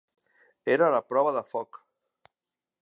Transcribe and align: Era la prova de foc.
Era 0.75 0.87
la 0.95 1.03
prova 1.11 1.35
de 1.37 1.45
foc. 1.53 1.81